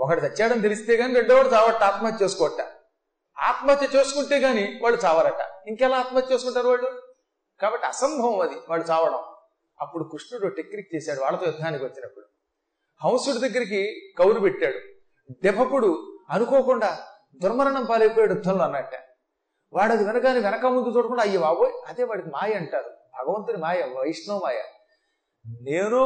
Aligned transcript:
ఒకటి 0.00 0.20
చచ్చాడని 0.20 0.60
తెలిస్తే 0.60 0.96
గాని 0.96 1.14
రెండోవాడు 1.14 1.48
చావట 1.48 1.74
ఆత్మహత్య 1.74 2.24
చేసుకోవట 2.24 2.66
ఆత్మహత్య 3.38 3.98
చేసుకుంటే 3.98 4.38
గాని 4.38 4.80
వాళ్ళు 4.82 5.00
చావరట. 5.04 5.68
ఇంకెలా 5.68 5.98
ఆత్మహత్య 5.98 6.34
చేసుకుంటారు 6.34 6.68
వాళ్ళు? 6.68 7.02
కాబట్టి 7.60 7.86
అసంభవం 7.86 8.40
అది 8.40 8.54
వాళ్ళు 8.68 8.86
చావడం. 8.86 9.18
అప్పుడు 9.80 10.04
కృష్ణుడు 10.04 10.46
టెక్నిక్ 10.46 10.94
చేశాడు 10.94 11.20
వాళ్ళతో 11.20 11.46
యుద్ధానికి 11.46 11.84
వచ్చినప్పుడు. 11.84 12.24
హంసుడి 13.04 13.48
దగ్గరికి 13.48 14.12
కౌరు 14.18 14.40
పెట్టాడు. 14.40 14.78
దెబ్బకుడు 15.42 16.18
అనుకోకుండా 16.30 16.98
దుర్మరణం 17.42 17.84
పాలైపోయాడు 17.84 18.32
యుద్ధంలో 18.32 18.64
అన్నట్ట. 18.64 18.94
వాడు 19.72 19.92
అది 19.92 20.04
వెనకాని 20.04 20.40
వెనక 20.40 20.66
ముందు 20.66 20.88
చూడకుండా 20.88 21.22
అయ్యి 21.22 21.38
బాబోయ్ 21.38 21.72
అదే 21.88 22.04
వాడికి 22.04 22.28
మాయ 22.28 22.52
అంటారు. 22.52 22.88
భగవంతుని 22.88 23.58
మాయ 23.58 23.82
వైష్ణవ 23.96 24.38
మాయ. 24.38 24.62
నేను 25.46 25.98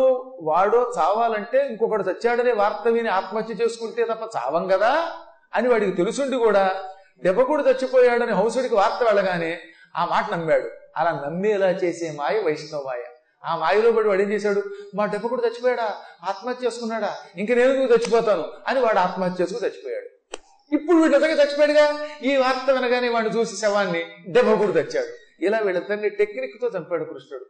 వాడో 0.42 0.92
చావాలంటే 0.98 1.66
ఇంకొకడు 1.66 2.02
చచ్చాడనే 2.02 2.52
వార్త 2.52 2.88
విని 2.88 3.08
ఆత్మహత్య 3.08 3.54
చేసుకుంటే 3.54 4.04
తప్ప 4.04 4.36
చావం 4.36 4.68
కదా 4.68 5.12
అని 5.54 5.68
వాడికి 5.68 5.92
తెలుసుండి 5.92 6.36
కూడా 6.36 6.82
దెబ్బకుడు 7.22 7.62
చచ్చిపోయాడని 7.62 8.32
హౌసుడికి 8.32 8.74
వార్త 8.74 9.04
వెళ్ళగానే 9.04 9.60
ఆ 9.96 10.04
మాట 10.04 10.32
నమ్మాడు. 10.32 10.70
అలా 10.96 11.22
నమ్మేలా 11.26 11.70
చేసే 11.70 12.10
మాయ 12.10 12.40
వైష్ణవ 12.40 12.82
మాయ 12.86 13.02
ఆ 13.44 13.56
మాయలో 13.56 13.92
పడి 13.92 14.08
వాడు 14.08 14.22
ఏం 14.22 14.32
చేశాడు? 14.32 14.62
మా 14.94 15.06
దెబ్బకుడు 15.06 15.42
చచ్చిపోయాడా? 15.46 15.94
ఆత్మహత్య 16.28 16.66
చేసుకున్నాడా? 16.66 17.16
ఇంక 17.36 17.52
నేను 17.52 17.68
నువ్వు 17.68 17.92
చచ్చిపోతాను? 17.92 18.44
అని 18.68 18.80
వాడు 18.80 18.98
ఆత్మహత్య 18.98 19.42
చేసుకుని 19.42 19.68
చచ్చిపోయాడు. 19.68 20.36
ఇప్పుడు 20.74 20.96
వీళ్ళిద్దరికి 20.96 21.40
చచ్చిపోయాడుగా? 21.40 22.06
ఈ 22.22 22.36
వార్త 22.36 22.70
వినగానే 22.70 23.08
వాడిని 23.08 23.38
చూసి 23.38 23.56
శవాన్ని 23.56 24.04
దెబ్బకుడు 24.28 24.72
తెచ్చాడు. 24.72 25.44
ఇలా 25.44 25.58
వీళ్ళిద్దరిని 25.58 26.10
టెక్నిక్తో 26.10 26.78
చంపాడు 26.78 27.04
కృష్ణుడు. 27.04 27.46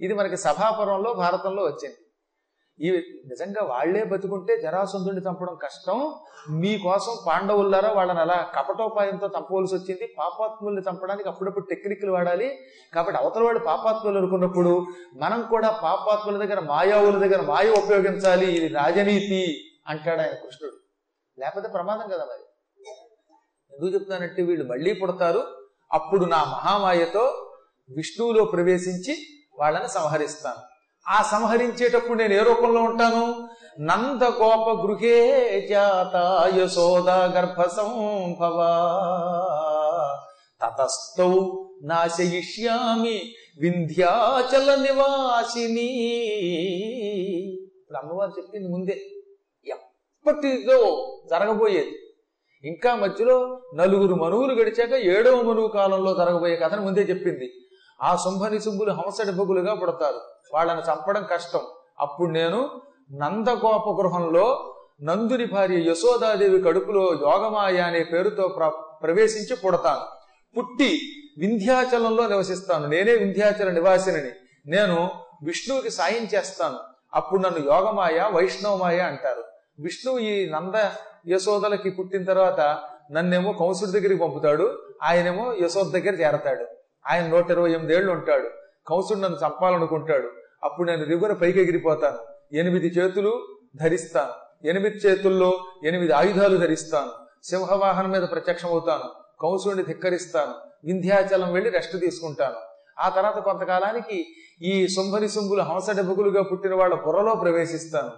ఇది 0.00 0.14
మనకి 0.14 0.36
సభాపురంలో 0.36 1.12
భారతంలో 1.12 1.62
వచ్చింది. 1.62 1.96
ఈ 2.80 2.90
నిజంగా 3.26 3.64
వాళ్ళే 3.64 4.04
బతుకుంటే 4.04 4.60
జరాసంధుడిని 4.60 5.20
చంపడం 5.20 5.54
కష్టం. 5.54 6.14
మీకోసం 6.50 7.18
పాండవుల్లారా 7.26 7.92
వాళ్ళని 7.92 8.20
అలా 8.20 8.52
కపటోపాయంతో 8.54 9.26
చంపవలసి 9.26 9.74
వచ్చింది. 9.74 10.14
పాపాత్ముల్ని 10.18 10.82
చంపడానికి 10.82 11.28
అప్పుడప్పుడు 11.28 11.64
టెక్నిక్లు 11.64 12.12
వాడాలి. 12.12 12.58
కాబట్టి 12.94 13.20
అవతల 13.20 13.42
వాళ్ళు 13.42 13.58
పాపాత్ములు 13.58 14.18
అనుకున్నప్పుడు 14.18 14.86
మనం 15.14 15.42
కూడా 15.42 15.70
పాపాత్ముల 15.70 16.46
దగ్గర 16.46 16.60
మాయావుల 16.60 17.18
దగ్గర 17.18 17.42
మాయ 17.42 17.70
ఉపయోగించాలి. 17.70 18.46
ఇది 18.46 18.68
రాజనీతి 18.68 19.70
అంటాడు 19.86 20.20
ఆయన 20.20 20.34
కృష్ణుడు. 20.34 20.76
లేకపోతే 21.38 21.68
ప్రమాదం 21.68 22.08
కదా 22.08 22.24
మరి. 22.24 22.44
ఎందుకు 23.72 23.94
చెప్తానంటే 23.94 24.42
వీళ్ళు 24.42 24.64
మళ్ళీ 24.64 24.94
పుడతారు. 24.94 25.44
అప్పుడు 25.92 26.24
నా 26.24 26.44
మహామాయతో 26.44 27.50
విష్ణువులో 27.96 28.44
ప్రవేశించి 28.44 29.16
వాళ్ళని 29.58 29.88
సంహరిస్తాను. 29.88 30.74
ఆ 31.08 31.22
సంహరించేటప్పుడు 31.22 32.18
నేను 32.18 32.34
ఏ 32.34 32.42
రూపంలో 32.42 32.82
ఉంటాను? 32.82 33.48
నందగోప 33.80 34.86
గృహే 34.86 35.60
జాత 35.70 36.42
యశోద 36.56 37.10
గర్భ 37.10 37.62
సంభవ 37.62 38.58
తతస్థౌ 40.62 41.42
నాశయిష్యామి 41.82 43.34
వింధ్యాచల 43.60 44.74
నివాసిని. 44.74 45.86
ఇప్పుడు 47.72 47.98
అమ్మవారు 47.98 48.30
చెప్పింది 48.30 48.68
ముందే. 48.68 49.00
ఎప్పటిదో 49.66 51.10
జరగబోయేది. 51.30 51.92
ఇంకా 52.64 52.94
మధ్యలో 52.94 53.62
నలుగురు 53.74 54.14
మనువులు 54.14 54.54
గడిచాక 54.54 54.92
ఏడవ 54.92 55.42
మనువు 55.42 55.68
కాలంలో 55.68 56.14
జరగబోయే 56.14 56.56
కథను 56.56 56.82
ముందే 56.82 57.00
చెప్పింది. 57.00 57.52
ఆ 58.02 58.16
శుంభని 58.16 58.60
శుంభులు 58.60 58.90
హంసడిపగులుగా 58.90 59.74
పుడతారు. 59.74 60.20
వాళ్ళని 60.54 60.80
చంపడం 60.80 61.26
కష్టం. 61.30 61.60
అప్పుడు 62.00 62.30
నేను 62.30 62.70
నందగోప 63.12 64.00
గృహంలో 64.00 64.74
నందుని 65.02 65.46
భార్య 65.46 65.90
యశోదాదేవి 65.90 66.60
కడుపులో 66.62 67.02
యోగమాయ 67.02 67.76
అనే 67.76 68.04
పేరుతో 68.04 68.48
ప్ర 68.48 68.68
ప్రవేశించి 69.02 69.56
పుడతాను. 69.56 70.00
పుట్టి 70.56 71.00
వింధ్యాచలంలో 71.38 72.28
నివసిస్తాను. 72.28 72.86
నేనే 72.86 73.12
వింధ్యాచల 73.12 73.70
నివాసిని 73.70 74.30
నేను 74.66 75.10
విష్ణువుకి 75.44 75.90
సాయం 75.90 76.28
చేస్తాను. 76.34 76.78
అప్పుడు 77.14 77.40
నన్ను 77.40 77.72
యోగమాయ 77.72 78.30
వైష్ణవమాయ 78.32 78.98
అంటారు. 78.98 79.44
విష్ణువు 79.78 80.18
ఈ 80.18 80.50
నంద 80.50 80.74
యశోదలకి 81.28 81.90
పుట్టిన 81.90 82.24
తర్వాత 82.24 82.78
నన్నేమో 83.12 83.52
కంసుడి 83.52 83.90
దగ్గరికి 83.90 84.22
పంపుతాడు. 84.22 84.78
ఆయనేమో 85.02 85.54
యశోద 85.62 85.92
దగ్గర 85.92 86.14
చేరతాడు. 86.14 86.66
ఆయన 87.10 87.26
నూట 87.26 87.50
ఇరవై 87.50 87.70
ఎనిమిదేళ్ళు 87.70 88.12
ఉంటాడు. 88.12 88.48
కంసుడు 88.86 89.18
నన్ను 89.18 89.46
చంపాలనుకుంటాడు. 89.46 90.30
అప్పుడు 90.62 90.90
నేను 90.90 91.04
రిగున 91.04 91.32
పైకి 91.32 91.62
ఎగిరిపోతాను. 91.62 92.18
ఎనిమిది 92.56 92.86
చేతులు 92.86 93.46
ధరిస్తాను. 93.76 94.66
ఎనిమిది 94.66 94.96
చేతుల్లో 94.96 95.52
ఎనిమిది 95.84 96.12
ఆయుధాలు 96.12 96.56
ధరిస్తాను. 96.56 97.10
సింహవాహనం 97.44 98.10
మీద 98.10 98.22
ప్రత్యక్షమవుతాను. 98.22 99.24
కంసుడిని 99.42 99.82
ధిక్కరిస్తాను. 99.82 100.54
వింధ్యాచలం 100.84 101.52
వెళ్ళి 101.52 101.70
రెస్ట్ 101.70 102.00
తీసుకుంటాను. 102.00 102.54
ఆ 102.98 103.08
తర్వాత 103.08 103.38
కొంతకాలానికి 103.38 104.26
ఈ 104.62 104.88
శుంభని 104.88 105.28
శుంభులు 105.28 105.62
హంసడెబుకులుగా 105.62 106.42
పుట్టిన 106.42 106.74
వాళ్ళ 106.74 106.94
పొరలో 106.94 107.34
ప్రవేశిస్తాను. 107.34 108.10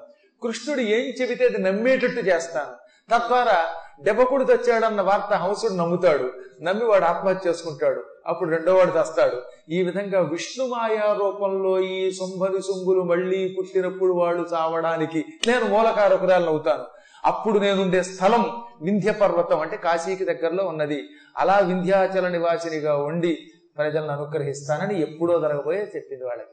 కృష్ణుడు 0.43 0.81
ఏం 0.81 1.23
చెబితే 1.23 1.45
అది 1.45 1.59
నమ్మేటట్టు 1.59 2.21
చేస్తాను. 2.21 2.87
తద్వారా 3.15 3.65
డెబకుడు 4.03 4.45
తెచ్చాడన్న 4.45 5.01
వార్త 5.01 5.35
హంసుడు 5.35 5.73
నమ్ముతాడు. 5.73 6.33
నమ్మి 6.63 6.85
వాడు 6.85 7.05
ఆత్మహత్య 7.05 7.51
చేసుకుంటాడు. 7.51 8.05
అప్పుడు 8.26 8.50
రెండో 8.50 8.75
వాడు 8.75 8.91
తెస్తాడు. 8.91 9.42
ఈ 9.70 9.82
విధంగా 9.82 10.20
విష్ణుమాయా 10.20 11.12
రూపంలో 11.12 11.81
ఈ 11.81 12.12
శుంభని 12.12 12.62
శుంభులు 12.62 13.03
మళ్ళీ 13.03 13.56
పుట్టినప్పుడు 13.59 14.12
వాళ్ళు 14.12 14.47
చావడానికి 14.54 15.25
నేను 15.47 15.64
మూలకారకురాలను 15.64 16.48
అవుతాను. 16.48 16.84
అప్పుడు 17.25 17.59
నేనుండే 17.59 18.03
స్థలం 18.03 18.62
వింధ్య 18.82 19.12
పర్వతం 19.12 19.60
అంటే 19.60 19.76
కాశీకి 19.76 20.25
దగ్గరలో 20.25 20.64
ఉన్నది. 20.64 21.03
అలా 21.37 21.59
వింధ్యాచల 21.59 22.28
నివాసినిగా 22.28 22.97
ఉండి 22.97 23.38
ప్రజలను 23.76 24.09
అనుగ్రహిస్తానని 24.09 25.03
ఎప్పుడో 25.03 25.41
జరగబోయే 25.41 25.93
చెప్పింది 25.97 26.25
వాళ్ళకి. 26.25 26.48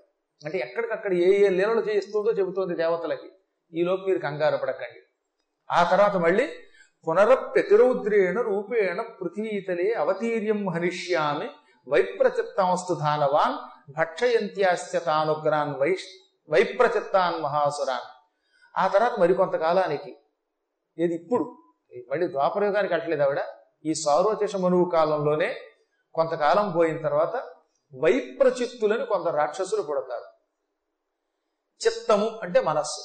అంటే 0.45 0.57
ఎక్కడికక్కడ 0.57 1.13
ఏ 1.13 1.45
ఏ 1.45 1.49
లీలలు 1.49 1.81
చేస్తుందో 1.81 2.31
చెబుతోంది 2.31 2.75
దేవతలకి. 2.75 3.29
ఈలోపు 3.73 4.07
మీరు 4.07 4.19
కంగారు 4.19 4.57
పడకండి. 4.57 4.99
ఆ 5.71 5.83
తర్వాత 5.83 6.15
మళ్ళీ 6.15 6.49
పునరప్యతిరౌద్రేణ 7.07 8.41
రూపేణ 8.41 9.01
పృథ్వీతలే 9.01 9.93
అవతీర్యం 9.97 10.69
హనిష్యామి 10.69 11.45
వైప్రచిత్తాంస్తు 11.87 12.93
ధానవాన్ 12.93 13.57
భక్షయంత్యాస్య 13.91 14.99
తానుగ్రాన్ 14.99 15.75
వై 15.75 15.97
వైప్రచిత్తాన్ 16.49 17.41
మహాసురాన్. 17.41 18.23
ఆ 18.77 18.87
తర్వాత 18.87 19.19
మరికొంతకాలానికి 19.19 20.17
ఏది 20.99 21.15
ఇప్పుడు 21.15 21.63
మళ్ళీ 22.11 22.27
ద్వాపరయుగానికి 22.27 22.93
అట్లేదు 22.93 23.21
ఆవిడ. 23.21 23.41
ఈ 23.85 23.93
సారోచష 23.93 24.55
మనువు 24.55 24.89
కాలంలోనే 24.89 25.55
కొంతకాలం 26.13 26.71
పోయిన 26.71 27.01
తర్వాత 27.01 27.35
వైప్రచిత్తులని 28.01 29.05
కొంత 29.05 29.27
రాక్షసులు 29.27 29.81
పుడతారు. 29.81 30.25
చిత్తము 31.85 32.39
అంటే 32.43 32.61
మనస్సు. 32.61 33.01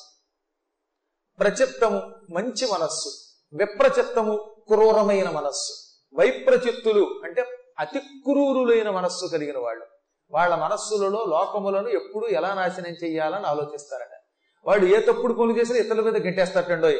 ప్రచిత్తము 1.38 1.98
మంచి 2.30 2.72
మనస్సు. 2.72 3.08
విప్రచిత్తము 3.56 4.56
క్రూరమైన 4.68 5.30
మనస్సు. 5.30 5.72
వైప్రచిత్తులు 6.14 7.20
అంటే 7.24 7.57
అతి 7.78 7.98
క్రూరులైన 7.98 8.90
మనస్సు 8.90 9.26
కలిగిన 9.26 9.58
వాళ్ళు. 9.58 9.86
వాళ్ళ 10.30 10.54
మనస్సులలో 10.54 11.24
లోకములను 11.24 11.88
ఎప్పుడు 11.88 12.26
ఎలా 12.26 12.54
నాశనం 12.54 12.92
చేయాలని 13.04 13.46
ఆలోచిస్తారట. 13.46 14.20
వాడు 14.66 14.86
ఏ 14.86 15.00
తప్పుడు 15.00 15.32
పనులు 15.32 15.58
చేసినా 15.58 15.78
ఇతరుల 15.78 16.00
మీద 16.00 16.22
గెంటేస్తారండోయ్ 16.22 16.98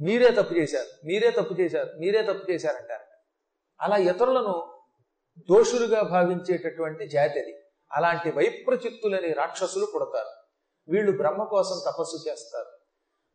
మీరే 0.00 0.30
తప్పు 0.30 0.54
చేశారు 0.54 1.06
మీరే 1.06 1.30
తప్పు 1.30 1.60
చేశారు 1.60 1.98
మీరే 1.98 2.22
తప్పు 2.22 2.50
చేశారంటారట. 2.50 3.22
అలా 3.80 3.96
ఇతరులను 3.96 4.78
దోషులుగా 5.50 6.02
భావించేటటువంటి 6.02 7.08
జాతి 7.08 7.40
అది. 7.40 7.54
అలాంటి 7.92 8.30
వైప్రచిత్తులని 8.30 9.32
రాక్షసులు 9.32 9.86
పుడతారు. 9.94 10.28
వీళ్ళు 10.90 11.16
బ్రహ్మ 11.16 11.44
కోసం 11.44 11.80
తపస్సు 11.86 12.28
చేస్తారు. 12.28 12.68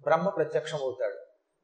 బ్రహ్మ 0.02 0.30
ప్రత్యక్షమవుతాడు. 0.30 1.16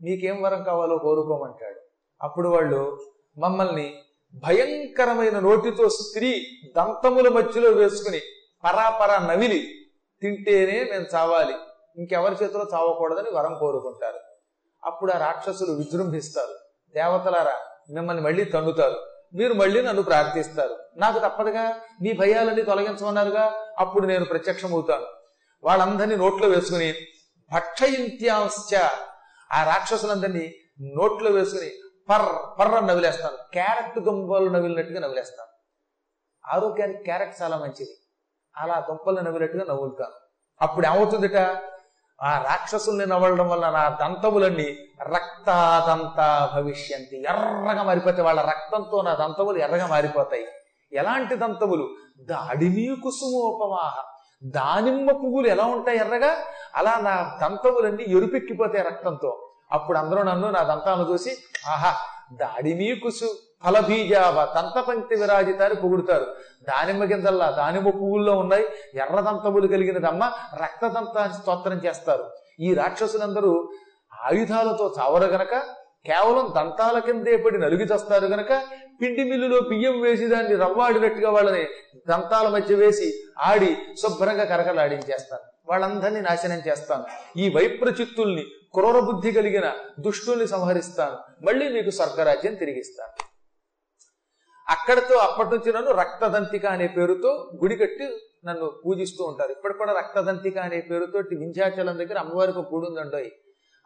మీకేం 0.04 0.42
వరం 0.42 0.64
కావాలో 0.64 0.98
కోరుకోమంటాడు. 0.98 1.82
అప్పుడు 2.22 2.50
వాళ్ళు 2.50 3.12
మమ్మల్ని 3.38 4.02
భయంకరమైన 4.34 5.40
నోటితో 5.40 5.90
స్త్రీ 5.90 6.46
దంతముల 6.78 7.30
మధ్యలో 7.30 7.70
వేసుకుని 7.70 8.20
పరాపరా 8.64 9.18
నవిలి 9.18 9.60
తింటేనే 10.22 10.84
మేము 10.84 11.06
చావాలి. 11.16 11.54
ఇంకెవరి 11.98 12.36
చేతిలో 12.44 12.68
చావకూడదని 12.74 13.30
వరం 13.30 13.58
కోరుకుంటారు. 13.60 14.20
అప్పుడు 14.84 15.12
ఆ 15.12 15.18
రాక్షసులు 15.18 15.72
విజృంభిస్తారు. 15.72 16.54
దేవతలారా 16.94 17.54
మిమ్మల్ని 17.94 18.24
మళ్ళీ 18.24 18.44
తన్నుతారు. 18.44 18.96
మీరు 19.34 19.54
మళ్ళీ 19.54 19.82
నన్ను 19.82 20.02
ప్రార్థిస్తారు. 20.02 20.78
నాకు 20.98 21.20
తప్పదుగా. 21.20 21.80
మీ 22.02 22.14
భయాలన్నీ 22.14 22.62
తొలగించమన్నారుగా. 22.62 23.68
అప్పుడు 23.78 24.08
నేను 24.08 24.26
ప్రత్యక్షమవుతాను. 24.26 25.06
వాళ్ళందరినీ 25.64 26.16
నోట్లో 26.16 26.48
వేసుకుని 26.48 26.94
భక్షయింత్యాంశ 27.54 28.80
ఆ 29.54 29.64
రాక్షసులందరినీ 29.64 30.54
నోట్లో 30.82 31.32
వేసుకుని 31.32 31.72
పర్ 32.10 32.60
పర్ర 32.60 32.80
నవిలేస్తాను. 32.80 33.38
క్యారెట్ 33.54 34.00
దుంపలు 34.00 34.50
నవిలినట్టుగా 34.50 35.00
నవిలేస్తాను. 35.00 35.50
ఆరోగ్యానికి 36.56 37.04
క్యారెట్ 37.04 37.42
చాలా 37.42 37.58
మంచిది. 37.58 37.98
అలా 38.58 38.80
దుంపలు 38.80 39.20
నవ్వినట్టుగా 39.20 39.66
నవ్వులుతాను 39.70 40.12
అప్పుడు 40.62 40.88
ఏమవుతుందిట? 40.88 41.36
ఆ 42.22 42.42
రాక్షసుల్ని 42.42 43.06
నవ్వడం 43.06 43.50
వల్ల 43.50 43.70
నా 43.70 43.98
దంతములన్నీ 44.02 44.78
రక్తాదంత 45.02 46.50
భవిష్యంతి. 46.56 47.22
ఎర్రగా 47.22 47.84
మారిపోతాయి. 47.84 48.24
వాళ్ళ 48.24 48.42
రక్తంతో 48.42 49.02
నా 49.02 49.14
దంతములు 49.14 49.58
ఎర్రగా 49.58 49.88
మారిపోతాయి. 49.88 50.48
ఎలాంటి 50.92 51.36
దంతములు 51.36 51.96
దాడిమీ 52.22 52.96
కుసుమోపమాహ 52.96 54.04
దానిమ్మ 54.44 55.12
పువ్వులు 55.12 55.48
ఎలా 55.48 55.66
ఉంటాయి 55.66 55.98
ఎర్రగా? 55.98 56.38
అలా 56.76 56.98
నా 56.98 57.40
దంతములన్నీ 57.42 58.06
ఎరుపెక్కిపోతాయి 58.08 58.84
రక్తంతో. 58.84 59.49
అప్పుడు 59.72 59.98
అందరూ 59.98 60.24
నన్ను 60.24 60.48
నా 60.50 60.64
దంతాలను 60.64 61.12
చూసి 61.12 61.32
ఆహా 61.68 61.92
దాడిమీ 62.34 62.96
కుసు 62.96 63.30
ఫలబీజావ 63.66 64.46
దంత 64.56 64.78
పంక్తి 64.80 65.16
విరాజితాన్ని 65.16 65.82
పొగుడుతారు. 65.82 66.28
దానిమ్మ 66.70 67.04
గింజల్లా 67.04 67.48
దానిమ్మ 67.52 67.90
పువ్వుల్లో 67.90 68.34
ఉన్నాయి. 68.38 68.66
ఎర్ర 68.96 69.20
దంతములు 69.20 69.68
కలిగినదమ్మ 69.68 70.24
రక్తదంతాన్ని 70.64 71.36
స్తోత్రం 71.38 71.80
చేస్తారు. 71.86 72.26
ఈ 72.60 72.74
రాక్షసులందరూ 72.74 73.52
ఆయుధాలతో 74.26 74.96
చావరు 75.00 75.26
గనక 75.26 75.56
కేవలం 76.06 76.54
దంతాల 76.56 77.00
కిందే 77.00 77.38
పడి 77.38 77.58
నలుగు 77.58 77.82
చేస్తారు 77.82 78.26
గనక 78.26 78.52
పిండి 79.02 79.24
మిల్లులో 79.24 79.60
బియ్యం 79.60 80.02
వేసి 80.02 80.28
దాన్ని 80.28 80.56
రవ్వాడినట్టుగా 80.56 81.30
వాళ్ళని 81.30 81.66
దంతాల 82.08 82.48
మధ్య 82.48 82.76
వేసి 82.76 83.14
ఆడి 83.40 83.78
శుభ్రంగా 84.02 84.44
కరకలాడించేస్తాను 84.44 85.42
వాళ్ళందరినీ 85.70 86.22
నాశనం 86.22 86.62
చేస్తాను. 86.68 87.06
ఈ 87.40 87.50
వైప్రచిత్తుల్ని 87.50 88.44
క్రూర 88.74 89.00
బుద్ధి 89.00 89.32
కలిగిన 89.32 89.74
దుష్టుల్ని 90.00 90.48
సంహరిస్తాను. 90.48 91.46
మళ్ళీ 91.46 91.70
మీకు 91.70 91.90
స్వర్గరాజ్యం 91.90 92.56
తిరిగిస్తాను. 92.56 93.30
అక్కడితో 94.70 95.16
అప్పటి 95.16 95.50
నుంచి 95.50 95.74
నన్ను 95.74 95.92
రక్తదంతిక 95.92 96.66
అనే 96.66 96.88
పేరుతో 96.88 97.52
గుడి 97.64 97.76
కట్టి 97.76 98.08
నన్ను 98.46 98.72
పూజిస్తూ 98.86 99.24
ఉంటారు. 99.24 99.52
ఇప్పుడు 99.52 99.74
కూడా 99.74 99.94
రక్తదంతిక 99.94 100.58
అనే 100.58 100.82
పేరుతో 100.82 101.20
వింధ్యాచలం 101.20 101.98
దగ్గర 101.98 102.18
అమ్మవారికి 102.18 102.60
ఒక 102.60 102.74
గుడి 102.74 102.86
ఉందండోయ్. 102.86 103.30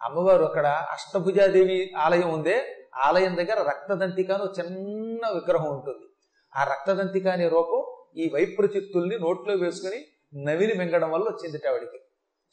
అమ్మవారు 0.02 0.44
అక్కడ 0.44 0.68
అష్టభుజాదేవి 0.68 1.92
ఆలయం 1.98 2.30
ఉందే. 2.30 2.83
ఆలయం 2.96 3.38
దగ్గర 3.38 3.62
రక్తదంతిక 3.62 4.32
అని 4.32 4.62
చిన్న 4.62 5.30
విగ్రహం 5.30 5.70
ఉంటుంది. 5.70 6.06
ఆ 6.56 6.64
రక్తదంతిక 6.64 7.28
అనే 7.28 7.48
రూపం 7.48 8.04
ఈ 8.18 8.32
వైప్రచిత్తుల్ని 8.34 9.20
నోట్లో 9.20 9.56
వేసుకుని 9.56 10.06
నవిలి 10.44 10.74
మింగడం 10.74 11.12
వల్ల 11.12 11.26
వచ్చింది 11.26 11.68
ఆవిడికి. 11.70 12.00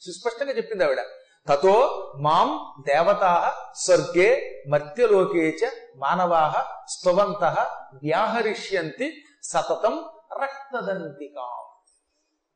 సుస్పష్టంగా 0.01 0.51
చెప్పింది 0.51 0.83
ఆవిడ. 0.83 0.97
తతో 1.47 1.73
మాం 2.17 2.73
దేవతా 2.87 3.53
స్వర్గే 3.75 4.61
మర్త్యలోకే 4.69 5.49
చ 5.49 5.69
మానవా 5.95 6.65
స్తువంత 6.87 7.43
వ్యాహరిష్యంతి 8.03 9.13
సతతం 9.43 10.05
రక్తదంతికా. 10.41 11.65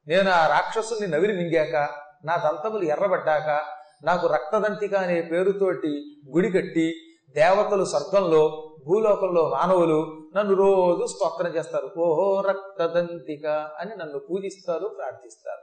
నేను 0.08 0.32
ఆ 0.32 0.48
రాక్షసుని 0.48 1.08
నవిలి 1.08 1.34
మింగాక 1.34 1.90
నా 2.26 2.36
దంతములు 2.38 2.84
ఎర్రబడ్డాక 2.84 3.66
నాకు 4.04 4.28
రక్తదంతిక 4.28 4.96
అనే 4.96 5.22
పేరుతోటి 5.22 6.22
గుడి 6.30 6.52
కట్టి 6.52 6.96
దేవతలు 7.36 7.86
స్వర్గంలో 7.86 8.72
భూలోకంలో 8.86 9.50
మానవులు 9.50 10.30
నన్ను 10.36 10.54
రోజు 10.56 11.06
స్తోత్రం 11.06 11.56
చేస్తారు. 11.56 11.92
ఓహో 11.98 12.42
రక్తదంతిక 12.42 13.46
అని 13.80 13.96
నన్ను 13.96 14.20
పూజిస్తారు 14.20 14.88
ప్రార్థిస్తారు. 14.88 15.62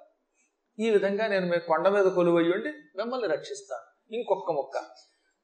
ఈ 0.83 0.91
విధంగా 0.91 1.27
నేను 1.27 1.47
మీ 1.47 1.59
కొండ 1.59 1.89
మీద 1.89 2.05
కొలువయ్యుండి 2.05 2.69
ఉండి 2.69 2.99
మిమ్మల్ని 2.99 3.29
రక్షిస్తాను. 3.29 4.15
ఇంకొక 4.15 4.53
ముక్క. 4.53 4.79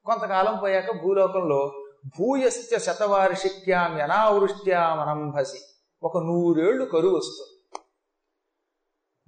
కొంతకాలం 0.05 0.59
పోయాక 0.63 1.03
భూలోకంలో 1.03 1.73
భూయస్య 2.19 2.79
శతవార్షిక్యాం 2.79 3.99
యనావృష్ట్యామనంభసి 3.99 5.59
ఒక 6.03 6.19
నూరేళ్ళు 6.19 6.85
కరువు 6.85 7.17
వస్తుంది. 7.17 7.85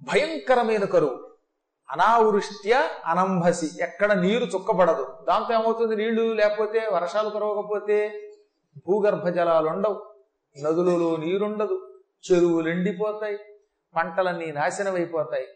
భయంకరమైన 0.01 0.85
కరువు. 0.85 1.30
అనావృష్ట్య 1.91 2.89
అనంభసి. 3.05 3.69
ఎక్కడ 3.81 4.13
నీరు 4.13 4.43
చుక్కబడదు. 4.43 5.07
దాంతో 5.29 5.53
ఏమవుతుంది? 5.53 5.95
నీళ్ళు 5.95 6.33
లేకపోతే 6.33 6.89
వర్షాలు 6.93 7.29
కురవకపోతే 7.29 8.21
భూగర్భ 8.87 9.27
జలాలు 9.27 9.69
ఉండవు. 9.69 10.13
నదులలో 10.63 11.15
నీరుండదు. 11.15 11.93
చెరువులు 12.31 12.69
ఎండిపోతాయి. 12.69 13.37
పంటలన్నీ 13.95 14.51
నాశనం 14.51 14.95
అయిపోతాయి 14.95 15.47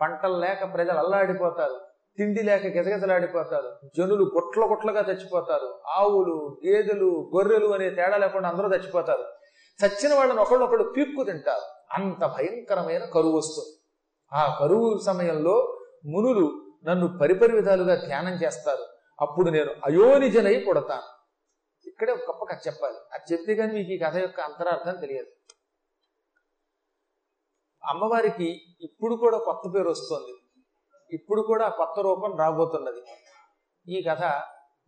పంటలు 0.00 0.36
లేక 0.36 0.74
ప్రజలు 0.74 0.98
అల్లాడిపోతారు. 0.98 1.80
తిండి 2.18 2.42
లేక 2.42 2.66
గెజగెజలాడిపోతారు 2.66 3.90
జనులు 3.98 4.30
గుట్ల 4.34 4.64
గుట్లగా 4.64 5.00
చచ్చిపోతారు. 5.00 5.80
ఆవులు 5.86 6.56
గేదెలు 6.66 7.30
గొర్రెలు 7.36 7.66
అనే 7.66 7.90
తేడా 7.90 8.16
లేకుండా 8.16 8.48
అందరూ 8.48 8.68
చచ్చిపోతారు. 8.68 9.24
చచ్చిన 9.84 10.14
వాళ్ళని 10.14 10.40
ఒకళ్ళొకళ్ళు 10.40 10.94
పీక్కు 10.96 11.24
తింటారు. 11.24 11.94
అంత 11.94 12.24
భయంకరమైన 12.26 13.04
కరువు 13.04 13.38
వస్తుంది. 13.38 13.79
ఆ 14.32 14.58
కరువు 14.60 14.98
సమయంలో 15.06 15.78
మునులు 16.06 16.74
నన్ను 16.84 17.18
పరిపరి 17.18 17.52
విధాలుగా 17.52 17.94
ధ్యానం 17.94 18.32
చేస్తారు. 18.32 18.84
అప్పుడు 19.20 19.50
నేను 19.50 19.70
అయోనిజనై 19.86 20.64
పుడతాను. 20.68 21.08
ఇక్కడే 21.88 22.12
ఒక 22.12 22.18
గొప్ప 22.18 22.44
కథ 22.44 22.58
చెప్పాలి. 22.66 22.96
అది 23.12 23.32
చెప్తే 23.32 23.54
కానీ 23.54 23.72
మీకు 23.72 23.90
ఈ 23.90 23.98
కథ 23.98 24.16
యొక్క 24.16 24.40
అంతరార్థం 24.40 25.00
తెలియదు. 25.00 25.28
అమ్మవారికి 27.84 28.60
ఇప్పుడు 28.80 29.14
కూడా 29.14 29.38
కొత్త 29.38 29.74
పేరు 29.74 29.90
వస్తుంది. 29.90 30.34
ఇప్పుడు 31.14 31.42
కూడా 31.42 31.68
కొత్త 31.68 32.00
రూపం 32.00 32.38
రాబోతున్నది. 32.38 33.02
ఈ 33.88 34.02
కథ 34.02 34.22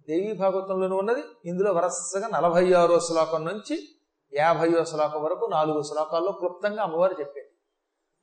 దేవీ 0.09 0.33
భాగవతంలోనూ 0.33 0.97
ఉన్నది. 0.97 1.23
ఇందులో 1.45 1.73
వరసగా 1.73 2.29
నలభై 2.29 2.73
ఆరో 2.73 3.01
శ్లోకం 3.01 3.45
నుంచి 3.45 3.89
యాభైయో 4.35 4.85
శ్లోకం 4.85 5.23
వరకు 5.23 5.45
నాలుగు 5.45 5.83
శ్లోకాల్లో 5.83 6.33
క్లుప్తంగా 6.33 6.83
అమ్మవారు 6.83 7.21
చెప్పింది. 7.21 7.49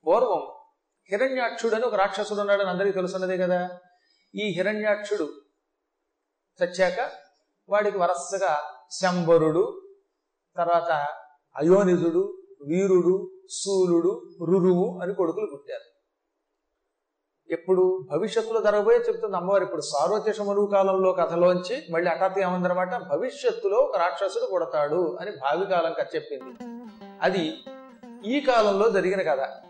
పూర్వం 0.06 0.59
హిరణ్యాక్షుడు 1.10 1.74
అని 1.74 1.84
ఒక 1.84 1.94
రాక్షసుడు 1.94 2.40
ఉన్నాడని 2.40 2.68
అందరికీ 2.68 2.92
తెలుసున్నదే 2.92 3.36
కదా. 3.36 3.78
ఈ 4.34 4.54
హిరణ్యాక్షుడు 4.56 5.28
చచ్చాక 6.60 7.10
వాడికి 7.68 7.98
వరసగా 7.98 8.58
శంబరుడు 8.90 9.82
తర్వాత 10.56 10.90
అయోనిజుడు 11.56 12.42
వీరుడు 12.66 13.30
శూలుడు 13.50 14.22
రురువు 14.44 15.00
అని 15.02 15.14
కొడుకులు 15.14 15.46
పుట్టారు. 15.52 15.86
ఎప్పుడు 17.52 18.08
భవిష్యత్తులో 18.10 18.60
జరగబోయే 18.60 18.98
చెప్తుంది 18.98 19.36
అమ్మవారు. 19.36 19.64
ఇప్పుడు 19.64 19.80
సార్వత్యశమరువు 19.80 20.66
కాలంలో 20.66 21.12
కథలోంచి 21.12 21.82
మళ్ళీ 21.90 22.10
హఠాత్తుగా 22.10 22.48
ఏమందనమాట 22.48 22.96
భవిష్యత్తులో 22.96 23.78
ఒక 23.78 23.96
రాక్షసుడు 23.96 24.46
కొడతాడు 24.46 25.18
అని 25.20 25.30
భావి 25.30 25.66
కాలం 25.66 25.94
చెప్పింది. 26.14 26.54
అది 27.22 27.58
ఈ 28.26 28.40
కాలంలో 28.40 28.90
జరిగిన 28.90 29.34
కథ. 29.34 29.69